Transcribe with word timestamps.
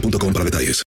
boostmobile.com 0.00 0.32
para 0.32 0.44
detalles. 0.44 0.82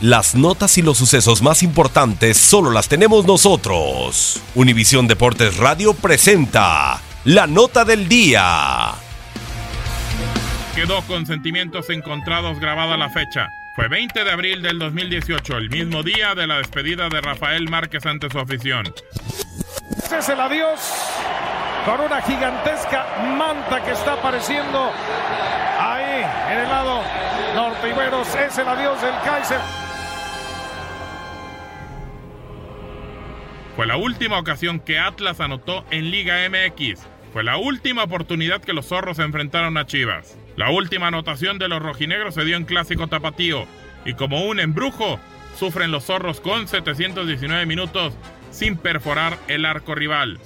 Las 0.00 0.36
notas 0.36 0.78
y 0.78 0.82
los 0.82 0.96
sucesos 0.96 1.42
más 1.42 1.64
importantes 1.64 2.36
solo 2.36 2.70
las 2.70 2.88
tenemos 2.88 3.26
nosotros. 3.26 4.40
Univisión 4.54 5.08
Deportes 5.08 5.56
Radio 5.56 5.92
presenta 5.92 7.00
la 7.24 7.48
nota 7.48 7.84
del 7.84 8.08
día. 8.08 8.92
Quedó 10.76 11.02
con 11.02 11.26
sentimientos 11.26 11.90
encontrados 11.90 12.60
grabada 12.60 12.96
la 12.96 13.10
fecha. 13.10 13.48
Fue 13.74 13.88
20 13.88 14.22
de 14.22 14.30
abril 14.30 14.62
del 14.62 14.78
2018, 14.78 15.56
el 15.56 15.70
mismo 15.70 16.04
día 16.04 16.36
de 16.36 16.46
la 16.46 16.58
despedida 16.58 17.08
de 17.08 17.20
Rafael 17.20 17.68
Márquez 17.68 18.06
ante 18.06 18.30
su 18.30 18.38
afición. 18.38 18.92
Ese 20.04 20.18
es 20.18 20.28
el 20.28 20.40
adiós 20.40 20.80
con 21.84 22.00
una 22.00 22.20
gigantesca 22.22 23.06
manta 23.36 23.82
que 23.82 23.92
está 23.92 24.12
apareciendo 24.12 24.92
ahí 25.80 26.24
en 26.52 26.58
el 26.58 26.68
lado 26.68 27.02
bueno, 27.94 28.22
es 28.22 28.58
el 28.58 28.68
adiós 28.68 29.00
del 29.00 29.14
Kaiser. 29.24 29.60
Fue 33.76 33.86
la 33.86 33.96
última 33.96 34.38
ocasión 34.38 34.80
que 34.80 34.98
Atlas 34.98 35.40
anotó 35.40 35.84
en 35.90 36.10
Liga 36.10 36.38
MX. 36.48 37.00
Fue 37.32 37.44
la 37.44 37.56
última 37.56 38.02
oportunidad 38.02 38.60
que 38.60 38.72
los 38.72 38.86
zorros 38.86 39.18
se 39.18 39.22
enfrentaron 39.22 39.76
a 39.76 39.86
Chivas. 39.86 40.36
La 40.56 40.70
última 40.70 41.06
anotación 41.06 41.58
de 41.58 41.68
los 41.68 41.80
rojinegros 41.80 42.34
se 42.34 42.44
dio 42.44 42.56
en 42.56 42.64
Clásico 42.64 43.06
Tapatío. 43.06 43.66
Y 44.04 44.14
como 44.14 44.44
un 44.46 44.58
embrujo, 44.58 45.20
sufren 45.56 45.92
los 45.92 46.04
zorros 46.04 46.40
con 46.40 46.66
719 46.66 47.66
minutos 47.66 48.14
sin 48.50 48.76
perforar 48.76 49.38
el 49.46 49.64
arco 49.64 49.94
rival. 49.94 50.40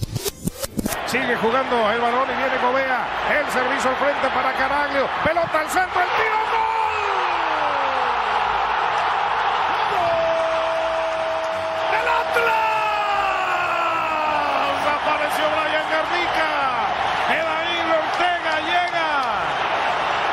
Sigue 1.06 1.36
jugando 1.36 1.90
el 1.90 2.00
balón 2.00 2.28
y 2.28 2.36
viene 2.36 2.58
Gobea. 2.62 3.06
El 3.30 3.50
servicio 3.52 3.90
al 3.90 3.96
frente 3.96 4.28
para 4.34 4.52
Caraglio. 4.52 5.08
Pelota 5.24 5.60
al 5.60 5.68
centro, 5.68 6.00
el 6.00 6.08
tiro, 6.16 6.41
¡gol! 12.32 12.42
¡Del 12.42 12.48
Atlas! 12.48 14.02
Apareció 15.02 15.44
Brian 15.50 15.86
Garnica. 15.90 16.50
El 17.30 17.46
Ortega 17.92 18.54
llega 18.60 19.10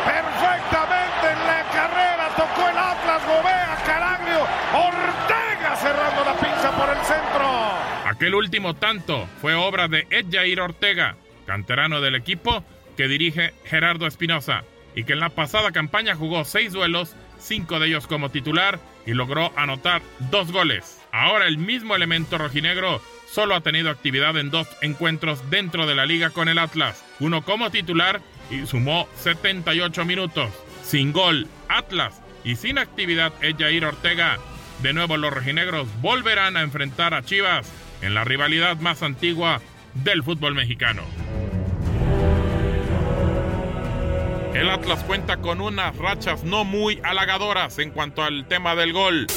perfectamente 0.06 1.26
en 1.32 1.40
la 1.48 1.62
carrera. 1.72 2.26
Tocó 2.36 2.70
el 2.70 2.78
Atlas, 2.78 3.22
Gobea, 3.26 3.78
Caraglio. 3.86 4.42
Ortega 4.74 5.76
cerrando 5.76 6.24
la 6.26 6.34
pinza 6.34 6.72
por 6.72 6.90
el 6.90 7.04
centro. 7.06 7.50
Aquel 8.06 8.36
último 8.36 8.74
tanto 8.76 9.28
fue 9.42 9.54
obra 9.56 9.88
de 9.88 10.08
Ed 10.10 10.26
Jair 10.32 10.62
Ortega, 10.62 11.16
canterano 11.46 12.02
del 12.02 12.16
equipo 12.16 12.64
que 12.98 13.08
dirige 13.08 13.54
Gerardo 13.64 14.08
Espinosa, 14.08 14.64
y 14.96 15.06
que 15.06 15.14
en 15.14 15.20
la 15.22 15.30
pasada 15.30 15.72
campaña 15.72 16.16
jugó 16.16 16.44
seis 16.44 16.74
duelos, 16.74 17.16
cinco 17.38 17.80
de 17.80 17.88
ellos 17.88 18.08
como 18.08 18.30
titular, 18.30 18.80
y 19.06 19.14
logró 19.14 19.54
anotar 19.56 20.02
dos 20.32 20.52
goles. 20.52 20.99
Ahora 21.12 21.48
el 21.48 21.58
mismo 21.58 21.96
elemento 21.96 22.38
rojinegro 22.38 23.02
solo 23.32 23.56
ha 23.56 23.62
tenido 23.62 23.90
actividad 23.90 24.38
en 24.38 24.52
dos 24.52 24.68
encuentros 24.82 25.50
dentro 25.50 25.88
de 25.88 25.96
la 25.96 26.06
liga 26.06 26.30
con 26.30 26.50
el 26.50 26.60
Atlas, 26.60 27.04
uno 27.20 27.44
como 27.44 27.72
titular 27.72 28.22
y 28.50 28.66
sumó 28.66 29.08
78 29.16 30.06
minutos. 30.06 30.50
Sin 30.84 31.12
gol, 31.12 31.48
Atlas, 31.68 32.22
y 32.44 32.56
sin 32.56 32.78
actividad 32.78 33.34
Jair 33.58 33.86
Ortega. 33.86 34.40
De 34.82 34.94
nuevo 34.94 35.18
los 35.18 35.34
rojinegros 35.34 35.88
volverán 36.02 36.58
a 36.58 36.62
enfrentar 36.62 37.14
a 37.14 37.24
Chivas 37.24 37.72
en 38.02 38.14
la 38.14 38.24
rivalidad 38.24 38.78
más 38.78 39.04
antigua 39.04 39.62
del 39.94 40.24
fútbol 40.24 40.56
mexicano. 40.56 41.04
El 44.54 44.70
Atlas 44.70 45.04
cuenta 45.04 45.38
con 45.38 45.62
unas 45.62 45.96
rachas 45.96 46.44
no 46.44 46.66
muy 46.66 47.00
halagadoras 47.04 47.78
en 47.80 47.92
cuanto 47.92 48.24
al 48.24 48.48
tema 48.48 48.76
del 48.76 48.94
gol. 48.94 49.28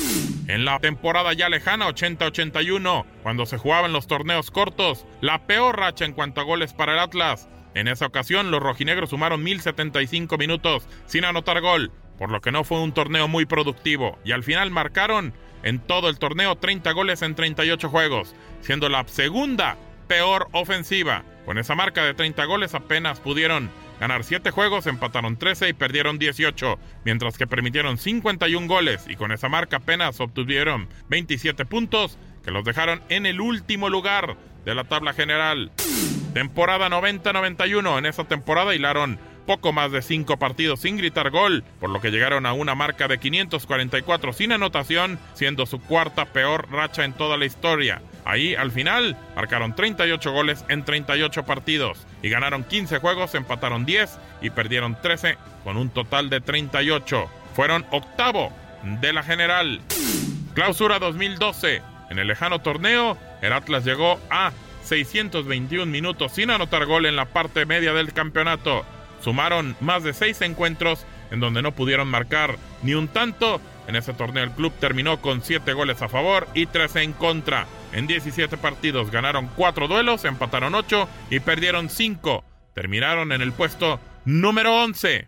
En 0.49 0.65
la 0.65 0.81
temporada 0.81 1.33
ya 1.35 1.49
lejana 1.49 1.89
80-81, 1.89 3.05
cuando 3.23 3.47
se 3.47 3.59
jugaban 3.59 3.93
los 3.93 4.09
torneos 4.09 4.51
cortos, 4.51 5.07
la 5.21 5.47
peor 5.47 5.79
racha 5.79 6.05
en 6.05 6.13
cuanto 6.13 6.41
a 6.41 6.45
goles 6.45 6.73
para 6.73 6.95
el 6.95 6.99
Atlas. 6.99 7.49
En 7.75 7.87
esa 7.87 8.07
ocasión 8.07 8.51
los 8.51 8.63
rojinegros 8.63 9.11
sumaron 9.11 9.43
1075 9.45 10.37
minutos 10.39 10.89
sin 11.07 11.25
anotar 11.25 11.61
gol, 11.61 11.93
por 12.19 12.31
lo 12.31 12.41
que 12.41 12.53
no 12.53 12.65
fue 12.65 12.81
un 12.81 12.93
torneo 12.93 13.29
muy 13.29 13.47
productivo, 13.47 14.19
y 14.25 14.33
al 14.33 14.43
final 14.43 14.71
marcaron 14.71 15.33
en 15.63 15.79
todo 15.79 16.09
el 16.09 16.19
torneo 16.19 16.57
30 16.57 16.91
goles 16.93 17.23
en 17.23 17.37
38 17.37 17.89
juegos, 17.89 18.35
siendo 18.61 18.89
la 18.89 19.07
segunda 19.07 19.77
peor 20.09 20.49
ofensiva. 20.53 21.25
Con 21.47 21.59
esa 21.59 21.75
marca 21.75 22.05
de 22.05 22.15
30 22.15 22.45
goles 22.47 22.75
apenas 22.75 23.21
pudieron 23.21 23.71
ganar 24.03 24.25
7 24.25 24.51
juegos, 24.51 24.89
empataron 24.89 25.37
13 25.37 25.69
y 25.69 25.73
perdieron 25.75 26.19
18, 26.19 26.77
mientras 27.05 27.39
que 27.39 27.47
permitieron 27.47 27.99
51 27.99 28.67
goles 28.67 29.05
y 29.09 29.15
con 29.15 29.31
esa 29.31 29.49
marca 29.49 29.77
apenas 29.77 30.19
obtuvieron 30.19 30.89
27 31.09 31.65
puntos 31.67 32.19
que 32.45 32.51
los 32.51 32.65
dejaron 32.65 33.01
en 33.11 33.27
el 33.27 33.41
último 33.41 33.89
lugar 33.89 34.37
de 34.65 34.75
la 34.75 34.83
tabla 34.83 35.13
general. 35.13 35.71
Temporada 36.35 36.89
90-91, 36.89 37.99
en 37.99 38.07
esa 38.07 38.25
temporada 38.25 38.75
hilaron 38.75 39.21
poco 39.47 39.73
más 39.73 39.93
de 39.93 40.03
5 40.03 40.37
partidos 40.37 40.81
sin 40.81 40.97
gritar 40.97 41.31
gol, 41.31 41.63
por 41.79 41.91
lo 41.91 42.01
que 42.01 42.11
llegaron 42.11 42.45
a 42.45 42.55
una 42.55 42.75
marca 42.75 43.07
de 43.07 43.19
544 43.19 44.33
sin 44.33 44.51
anotación, 44.51 45.21
siendo 45.35 45.65
su 45.65 45.81
cuarta 45.81 46.25
peor 46.25 46.69
racha 46.73 47.05
en 47.05 47.13
toda 47.13 47.37
la 47.37 47.45
historia. 47.45 48.03
Ahí, 48.25 48.55
al 48.55 48.71
final, 48.71 49.17
marcaron 49.35 49.75
38 49.75 50.33
goles 50.33 50.65
en 50.69 50.85
38 50.85 51.45
partidos 51.45 52.07
y 52.23 52.29
ganaron 52.29 52.65
15 52.65 52.99
juegos, 52.99 53.35
empataron 53.35 53.85
10 53.85 54.19
y 54.43 54.51
perdieron 54.51 54.97
13 55.01 55.37
con 55.65 55.77
un 55.77 55.91
total 55.91 56.31
de 56.31 56.41
38. 56.41 57.29
Fueron 57.55 57.85
octavo 57.91 58.53
de 59.01 59.13
la 59.13 59.23
general. 59.23 59.81
Clausura 60.55 60.99
2012. 60.99 61.83
En 62.11 62.19
el 62.19 62.29
lejano 62.29 62.61
torneo, 62.61 63.17
el 63.41 63.53
Atlas 63.53 63.85
llegó 63.85 64.21
a 64.31 64.53
621 64.85 65.91
minutos 65.91 66.33
sin 66.33 66.51
anotar 66.51 66.87
gol 66.87 67.07
en 67.07 67.17
la 67.17 67.27
parte 67.27 67.67
media 67.67 67.93
del 67.93 68.13
campeonato. 68.13 68.85
Sumaron 69.23 69.77
más 69.81 70.03
de 70.03 70.13
seis 70.13 70.41
encuentros 70.43 71.07
en 71.31 71.41
donde 71.41 71.63
no 71.63 71.73
pudieron 71.73 72.09
marcar 72.09 72.57
ni 72.83 72.95
un 72.95 73.09
tanto. 73.09 73.61
En 73.89 73.97
ese 73.97 74.13
torneo 74.13 74.45
el 74.45 74.51
club 74.51 74.73
terminó 74.79 75.21
con 75.21 75.43
7 75.43 75.73
goles 75.73 76.03
a 76.03 76.09
favor 76.09 76.47
y 76.55 76.67
13 76.67 77.03
en 77.03 77.13
contra. 77.15 77.67
En 77.93 78.07
17 78.07 78.57
partidos 78.57 79.11
ganaron 79.11 79.51
4 79.55 79.87
duelos, 79.87 80.25
empataron 80.25 80.75
8 80.75 81.09
y 81.31 81.41
perdieron 81.41 81.91
5. 81.91 82.45
Terminaron 82.75 83.33
en 83.33 83.43
el 83.43 83.53
puesto 83.53 84.01
número 84.25 84.83
11. 84.83 85.27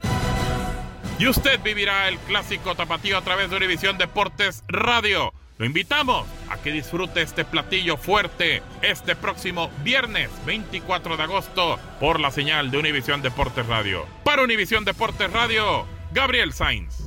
Y 1.18 1.28
usted 1.28 1.60
vivirá 1.62 2.08
el 2.08 2.18
clásico 2.18 2.74
tapatío 2.74 3.18
a 3.18 3.22
través 3.22 3.50
de 3.50 3.56
Univisión 3.56 3.98
Deportes 3.98 4.64
Radio. 4.66 5.32
Lo 5.58 5.66
invitamos 5.66 6.26
a 6.50 6.56
que 6.56 6.72
disfrute 6.72 7.22
este 7.22 7.44
platillo 7.44 7.96
fuerte 7.96 8.62
este 8.82 9.14
próximo 9.14 9.70
viernes 9.84 10.30
24 10.46 11.16
de 11.16 11.22
agosto 11.22 11.78
por 12.00 12.18
la 12.18 12.32
señal 12.32 12.72
de 12.72 12.78
Univisión 12.78 13.22
Deportes 13.22 13.66
Radio. 13.66 14.04
Para 14.24 14.42
Univisión 14.42 14.84
Deportes 14.84 15.32
Radio, 15.32 15.86
Gabriel 16.12 16.52
Sainz. 16.52 17.06